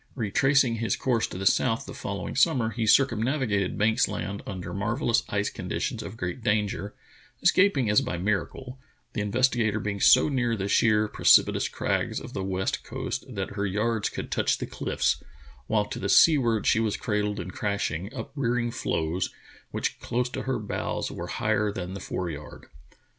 Retracing 0.15 0.77
his 0.77 0.95
course 0.95 1.27
to 1.27 1.37
the 1.37 1.45
south 1.45 1.85
the 1.85 1.93
following 1.93 2.35
summer, 2.35 2.71
he 2.71 2.87
circumnavigated 2.87 3.77
Banks 3.77 4.07
Land 4.07 4.41
under 4.47 4.73
marvellous 4.73 5.21
ice 5.29 5.51
conditions 5.51 6.01
of 6.01 6.17
great 6.17 6.43
danger, 6.43 6.95
escaping 7.43 7.87
as 7.87 8.01
by 8.01 8.17
miracle, 8.17 8.79
the 9.13 9.21
Investigator 9.21 9.79
be 9.79 9.91
ing 9.91 9.99
so 9.99 10.27
near 10.27 10.55
the 10.55 10.67
sheer, 10.67 11.07
precipitous 11.07 11.67
crags 11.67 12.19
of 12.19 12.33
the 12.33 12.43
west 12.43 12.83
coast 12.83 13.25
that 13.29 13.51
her 13.51 13.67
yards 13.67 14.09
could 14.09 14.31
touch 14.31 14.57
the 14.57 14.65
cliffs, 14.65 15.21
while 15.67 15.85
to 15.85 15.99
the 15.99 16.09
seaward 16.09 16.65
she 16.65 16.79
was 16.79 16.97
cradled 16.97 17.39
in 17.39 17.51
crashing, 17.51 18.09
uprearing 18.11 18.71
floes 18.71 19.29
which 19.69 19.99
close 19.99 20.29
to 20.29 20.41
her 20.49 20.57
bows 20.57 21.11
were 21.11 21.27
higher 21.27 21.71
than 21.71 21.93
the 21.93 21.99
foreyard. 21.99 22.65